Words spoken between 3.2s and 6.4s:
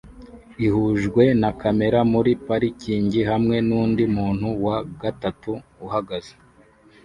hamwe nundi muntu wa gatatu uhagaze